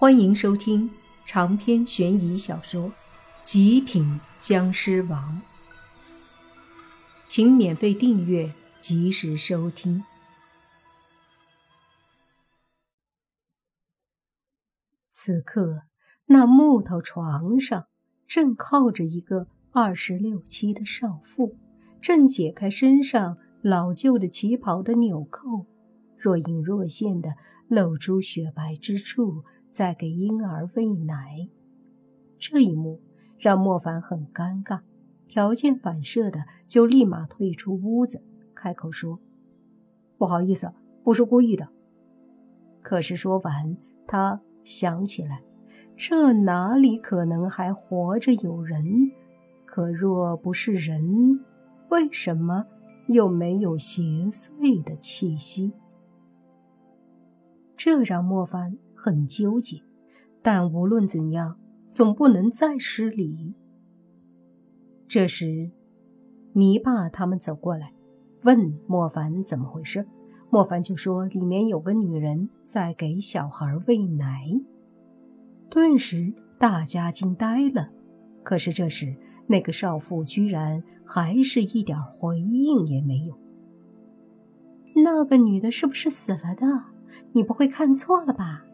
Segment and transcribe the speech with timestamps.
[0.00, 0.88] 欢迎收听
[1.26, 2.84] 长篇悬疑小说
[3.42, 5.42] 《极品僵尸王》，
[7.26, 10.04] 请免费订阅，及时收听。
[15.10, 15.82] 此刻，
[16.26, 17.88] 那木头床上
[18.24, 21.56] 正靠着一个二十六七的少妇，
[22.00, 25.66] 正解开身上老旧的旗袍的纽扣，
[26.16, 27.30] 若隐若现的
[27.66, 29.42] 露出雪白之处。
[29.70, 31.48] 在给婴儿喂奶，
[32.38, 33.00] 这一幕
[33.38, 34.80] 让莫凡很尴尬，
[35.26, 38.22] 条件反射的就立马退出屋子，
[38.54, 39.20] 开口说
[40.18, 40.72] ：“不好意思，
[41.04, 41.68] 不是故意的。”
[42.82, 45.42] 可是说完，他想起来，
[45.96, 49.10] 这哪里可能还活着有人？
[49.66, 51.44] 可若不是人，
[51.90, 52.64] 为什么
[53.06, 55.72] 又没有邪祟的气息？
[57.76, 59.80] 这让莫凡很纠结，
[60.42, 61.56] 但无论怎样，
[61.86, 63.54] 总不能再失礼。
[65.06, 65.70] 这时，
[66.54, 67.92] 泥巴他们走过来，
[68.42, 70.04] 问莫凡怎么回事。
[70.50, 74.42] 莫凡就说：“里面有个女人在给小孩喂奶。”
[75.70, 77.90] 顿时，大家惊呆了。
[78.42, 79.14] 可是这时，
[79.46, 83.38] 那个少妇居然还是一点回应也没有。
[85.04, 86.66] 那个女的是不是死了的？
[87.32, 88.64] 你不会看错了吧？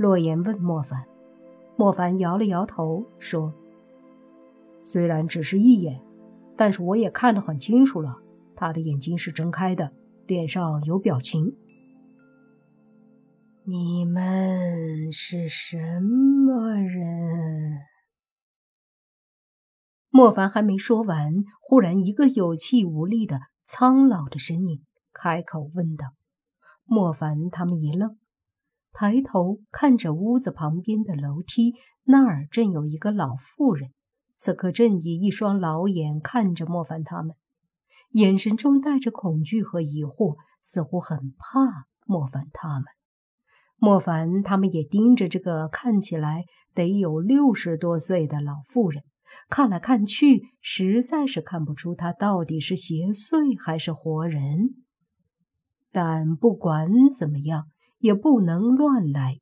[0.00, 1.04] 洛言问莫凡。
[1.76, 3.52] 莫凡摇了摇头，说
[4.82, 6.00] ：“虽然只是一眼，
[6.56, 8.16] 但是我也看得很清楚了。
[8.56, 9.92] 他的眼睛是睁开的，
[10.26, 11.54] 脸上有表情。”
[13.68, 17.80] 你们是什么人？
[20.08, 26.14] 莫凡还没说完，忽然一个有气无力的苍老的身影开口问道。
[26.86, 28.16] 莫凡他们一愣，
[28.92, 31.74] 抬头看着屋子旁边的楼梯，
[32.04, 33.90] 那儿正有一个老妇人，
[34.36, 37.36] 此刻正以一双老眼看着莫凡他们，
[38.10, 42.84] 眼神中带着恐惧和疑惑，似乎很怕莫凡他们。
[43.76, 46.44] 莫凡他们也盯着这个看起来
[46.74, 49.04] 得有六十多岁的老妇人，
[49.48, 54.74] 看来看去，实在是看不出她到底是邪祟还是活人。
[55.92, 57.68] 但不管怎么样，
[58.00, 59.38] 也不能乱来，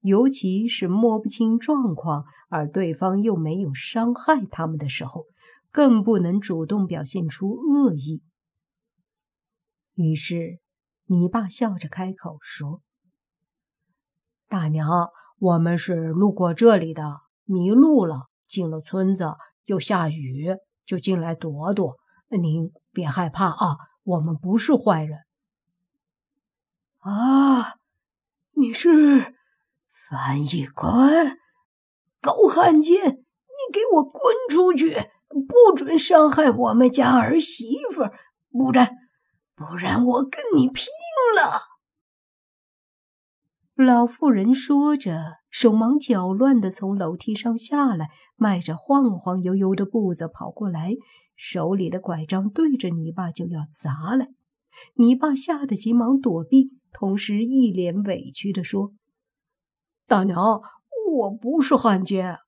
[0.00, 5.26] 尤其是摸不清状况，而对方又没有伤害他们的时候，
[5.70, 8.22] 更不能主动表现出恶意。
[9.94, 10.60] 于是，
[11.06, 12.80] 你爸笑着开口说
[14.48, 20.56] ：“大娘，我们是路过这里的，迷路了，进了村子，又下雨，
[20.86, 21.96] 就进来躲躲。
[22.28, 25.18] 您别害怕啊，我们不是坏人。”
[27.02, 27.74] 啊！
[28.54, 29.34] 你是
[29.90, 31.38] 翻译官，
[32.20, 33.00] 狗汉奸！
[33.02, 35.10] 你给我滚出去！
[35.28, 38.02] 不准伤害我们家儿媳妇，
[38.50, 38.98] 不然，
[39.56, 40.86] 不然我跟你拼
[41.34, 41.62] 了！
[43.74, 50.92] 老妇人说着，手忙脚乱的从楼梯上下来，迈着晃晃悠悠的步子跑过来，
[51.34, 54.28] 手里的拐杖对着你爸就要砸来。
[54.94, 56.78] 你爸吓得急忙躲避。
[56.92, 58.92] 同时，一脸委屈地说
[60.06, 60.60] ：“大娘，
[61.10, 62.38] 我不是汉奸。”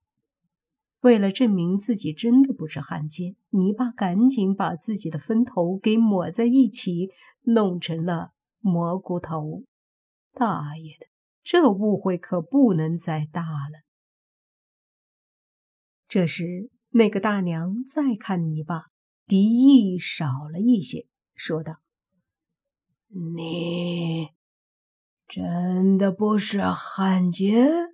[1.01, 7.11] 为了证明自己真的不是汉奸，泥巴赶紧把自己的分头给抹在一起，
[7.43, 9.65] 弄成了蘑菇头。
[10.33, 11.07] 大爷的，
[11.43, 13.85] 这误会可不能再大了。
[16.09, 18.87] 这时，那个大娘再看泥巴，
[19.27, 21.81] 敌意少了一些，说道。
[23.09, 24.31] 你
[25.35, 27.93] 真的不是汉奸？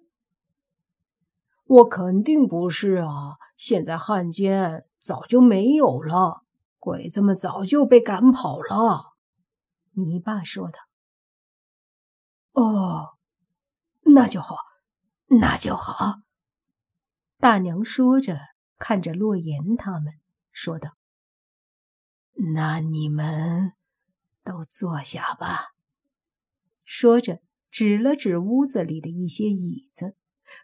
[1.64, 3.38] 我肯定不是啊！
[3.56, 6.44] 现在汉奸早就没有了，
[6.78, 9.14] 鬼子们早就被赶跑了。
[9.92, 10.78] 你爸说的。
[12.52, 13.16] 哦，
[14.14, 14.56] 那就好，
[15.40, 16.16] 那就好。
[17.38, 18.38] 大娘说着，
[18.76, 20.12] 看着洛言他们
[20.52, 20.90] 说道
[22.54, 23.72] ：“那你们。”
[24.44, 25.74] 都坐下吧。
[26.92, 27.38] 说着，
[27.70, 30.16] 指了指屋子里的一些椅子。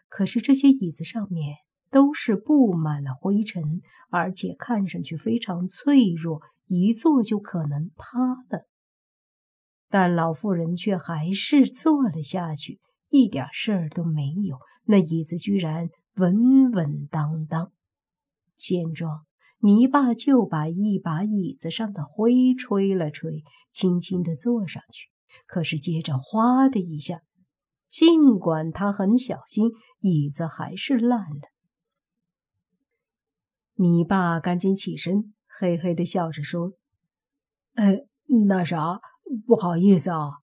[0.09, 1.55] 可是这些椅子上面
[1.89, 8.19] 都是布满了灰尘，而且看上去非常脆弱，一坐就可能塌
[8.49, 8.67] 了。
[9.87, 14.57] 但老妇人却还是坐了下去，一点事儿都没有。
[14.83, 17.71] 那椅子居然稳稳当当。
[18.53, 19.21] 见状。
[19.59, 25.09] 泥巴就把一把椅子上的灰吹了吹，轻轻地坐上去。
[25.47, 27.21] 可是接着，哗的一下，
[27.87, 31.49] 尽管他很小心，椅子还是烂了。
[33.75, 36.73] 你爸赶紧起身，嘿嘿的笑着说
[37.75, 38.01] ：“哎，
[38.47, 38.99] 那啥，
[39.45, 40.39] 不好意思啊。”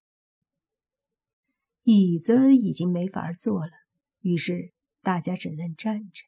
[1.83, 3.73] 椅子已经没法坐了，
[4.21, 4.73] 于是
[5.03, 6.23] 大家只能站着。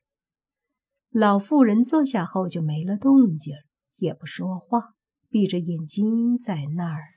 [1.09, 3.55] 老妇人坐下后就没了动静，
[3.97, 4.94] 也不说话，
[5.31, 7.15] 闭着眼睛在那儿。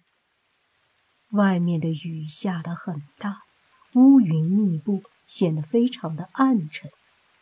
[1.31, 3.43] 外面的雨下得很大，
[3.93, 6.89] 乌云密布，显得非常的暗沉。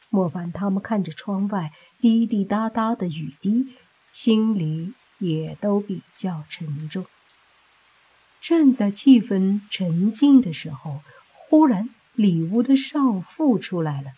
[0.10, 3.76] 莫凡他们看着窗外滴滴答答的雨滴，
[4.12, 7.06] 心里也都比较沉重。
[8.40, 11.02] 正在气氛沉静的时候，
[11.34, 14.12] 忽然里屋的少妇出来了，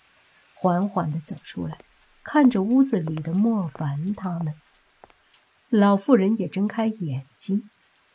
[0.54, 1.77] 缓缓地走出来，
[2.24, 4.54] 看着屋子里的莫凡他们。
[5.69, 7.69] 老妇人也睁开眼睛，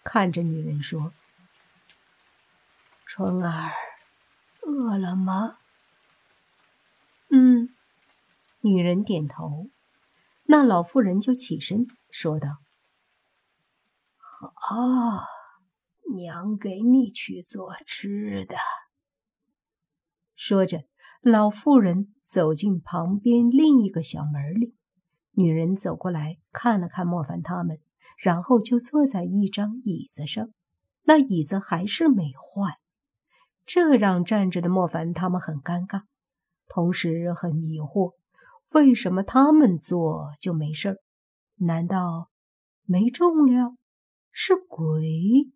[0.05, 1.13] 看着女人说
[3.17, 3.71] ：“春儿，
[4.63, 5.59] 饿了吗
[7.31, 7.69] ？”“嗯。”
[8.61, 9.71] 女人点头。
[10.47, 12.57] 那老妇人就起身说道
[14.19, 15.29] ：“好。”
[16.17, 18.57] 娘给你去做吃的。
[20.35, 20.83] 说着，
[21.21, 24.75] 老妇人走进旁边另一个小门里。
[25.31, 27.79] 女人走过来看了看莫凡他们，
[28.19, 30.51] 然后就坐在一张椅子上。
[31.05, 32.81] 那椅子还是没坏，
[33.67, 36.03] 这让站着的莫凡他们很尴尬，
[36.69, 38.15] 同时很疑惑：
[38.71, 40.97] 为什么他们坐就没事儿？
[41.57, 42.31] 难道
[42.85, 43.79] 没重量？
[44.33, 45.53] 是鬼？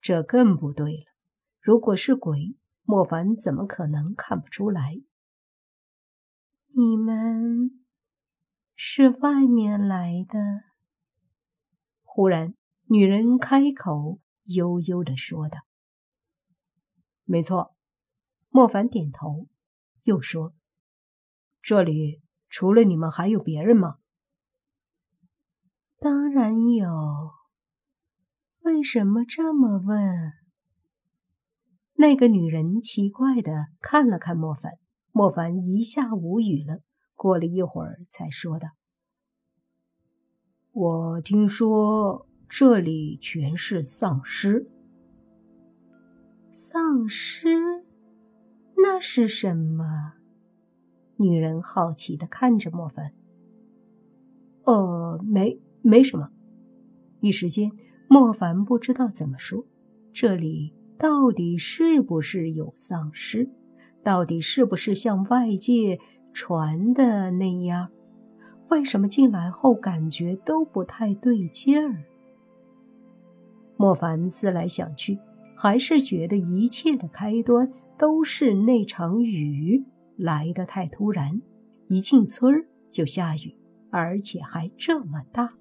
[0.00, 1.04] 这更不对了。
[1.60, 5.00] 如果是鬼，莫凡怎么可能看不出来？
[6.74, 7.84] 你们
[8.74, 10.38] 是外面来的？
[12.02, 12.54] 忽然，
[12.88, 15.58] 女人开口，悠悠的说道
[17.28, 17.76] ：“没错。”
[18.50, 19.46] 莫凡点头，
[20.04, 20.54] 又说
[21.60, 23.98] ：“这里除了你们还有别人吗
[26.00, 26.88] ？”“当然有。”
[28.64, 30.32] 为什么这么问？
[31.94, 34.78] 那个女人奇怪的看了看莫凡，
[35.12, 36.80] 莫凡一下无语了。
[37.14, 38.68] 过了一会儿，才说道
[40.72, 44.70] ：“我听说这里全是丧尸。
[46.60, 47.84] 丧尸？
[48.78, 50.14] 那是什么？”
[51.16, 53.12] 女人好奇的看着莫凡。
[54.66, 56.30] “呃，没，没什么。”
[57.22, 57.70] 一时间。
[58.08, 59.64] 莫凡不知道怎么说，
[60.12, 63.48] 这里到底是不是有丧尸？
[64.02, 66.00] 到底是不是像外界
[66.32, 67.90] 传的那样？
[68.68, 72.02] 为什么进来后感觉都不太对劲儿？
[73.76, 75.18] 莫凡思来想去，
[75.58, 79.84] 还是觉得一切的开端都是那场雨
[80.16, 81.42] 来得太突然，
[81.88, 83.56] 一进村就下雨，
[83.90, 85.54] 而且还这么大，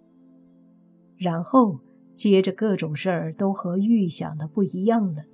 [1.18, 1.80] 然后。
[2.16, 5.26] 接着各种事儿都和预想的不一样了，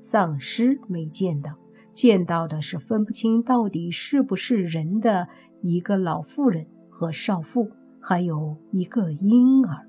[0.00, 1.58] 丧尸没见到，
[1.92, 5.28] 见到的是分不清到底是不是人的
[5.60, 7.70] 一个老妇人和少妇，
[8.00, 9.86] 还有一个婴儿。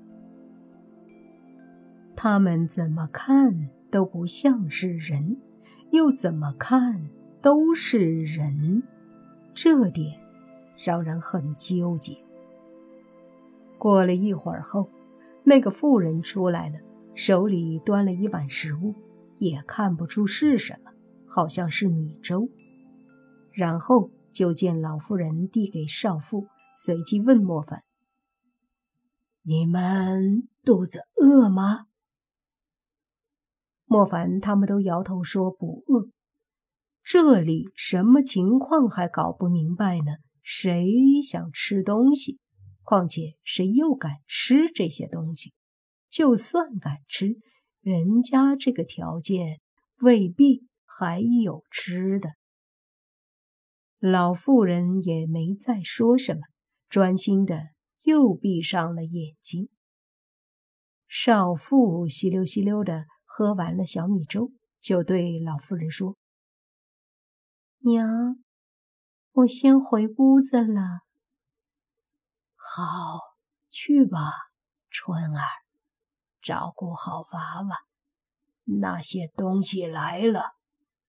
[2.14, 5.36] 他们怎么看都不像是人，
[5.92, 7.08] 又怎么看
[7.40, 8.82] 都是人，
[9.54, 10.18] 这点
[10.84, 12.18] 让人很纠结。
[13.78, 14.90] 过了一会儿后。
[15.44, 16.78] 那个妇人出来了，
[17.14, 18.94] 手里端了一碗食物，
[19.38, 20.90] 也看不出是什么，
[21.26, 22.48] 好像是米粥。
[23.52, 27.84] 然后就见老妇人递给少妇，随即问莫凡
[29.44, 31.86] ：“你们肚子饿吗？”
[33.94, 36.08] 莫凡他们都摇头说不饿。
[37.04, 40.16] 这里什么情况还搞不明白呢？
[40.42, 42.40] 谁想吃东西？
[42.82, 45.52] 况且谁又敢吃这些东西？
[46.10, 47.36] 就算敢吃，
[47.82, 49.60] 人家这个条件
[50.00, 52.30] 未必还有吃的。
[54.00, 56.40] 老妇人也没再说什么，
[56.88, 57.68] 专心的
[58.02, 59.68] 又闭上了眼睛。
[61.06, 63.04] 少妇稀溜稀溜的
[63.36, 66.16] 喝完了小米粥，就对老妇人说
[67.82, 68.36] ：“娘，
[69.32, 71.00] 我先回屋子了。”
[72.54, 73.18] 好，
[73.70, 74.30] 去吧，
[74.88, 75.42] 春儿，
[76.40, 77.76] 照顾好娃娃。
[78.66, 80.52] 那些东西来了，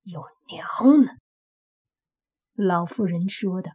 [0.01, 1.12] 有娘呢。
[2.53, 3.74] 老妇人说的。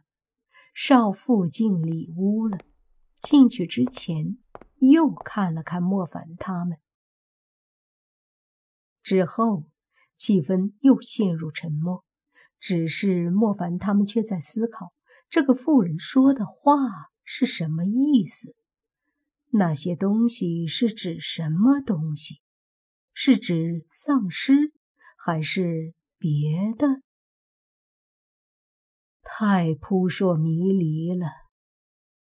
[0.73, 2.57] 少妇进里屋了，
[3.21, 4.37] 进去之前
[4.79, 6.77] 又看了看莫凡他们，
[9.03, 9.65] 之后
[10.17, 12.03] 气氛又陷入沉默。
[12.59, 14.91] 只是莫凡他们却在思考，
[15.29, 16.77] 这个妇人说的话
[17.23, 18.55] 是什么意思？
[19.49, 22.39] 那些东西是指什么东西？
[23.13, 24.73] 是指丧尸，
[25.17, 27.01] 还是别的？
[29.23, 31.27] 太扑朔迷离了。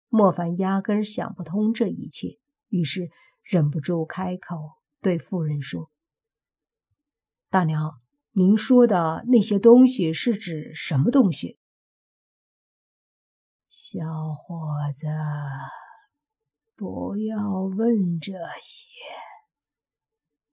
[0.09, 3.11] 莫凡压根想不通这一切，于是
[3.43, 4.57] 忍不住开口
[5.01, 5.91] 对妇人说
[7.57, 7.97] ：“大娘，
[8.33, 11.59] 您说的那些东西是指什么东西？”
[13.67, 14.59] 小伙
[14.95, 15.07] 子。
[16.75, 18.91] 不要问这些，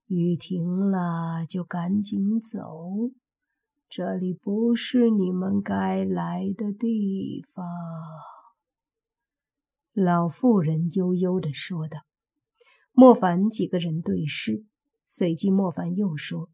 [0.06, 3.10] 雨停了就赶紧走，
[3.90, 7.66] 这里不是你们该来的地方。”
[9.92, 11.98] 老妇人悠悠的说道。
[12.92, 14.64] 莫凡几个人对视，
[15.06, 16.48] 随即莫凡又说：“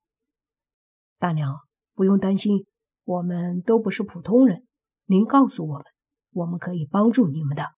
[1.21, 1.55] 大娘，
[1.95, 2.65] 不用担心，
[3.05, 4.65] 我们都不是普通人，
[5.05, 5.85] 您告诉我们，
[6.33, 7.75] 我们可以帮助你们的。”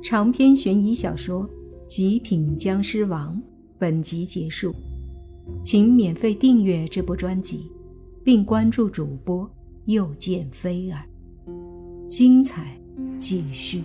[0.00, 1.42] 长篇悬疑小说
[1.88, 3.34] 《极品僵尸王》
[3.76, 4.72] 本集结束，
[5.64, 7.72] 请免费订阅这部专辑，
[8.24, 9.50] 并关注主播
[9.86, 11.04] 又见菲儿，
[12.08, 12.80] 精彩
[13.18, 13.82] 继续。